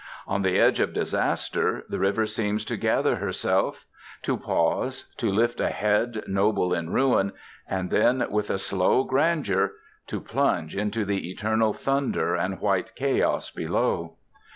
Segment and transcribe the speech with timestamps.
[0.25, 3.85] On the edge of disaster the river seems to gather herself,
[4.23, 7.33] to pause, to lift a head noble in ruin,
[7.69, 9.73] and then, with a slow grandeur,
[10.07, 14.15] to plunge into the eternal thunder and white chaos below.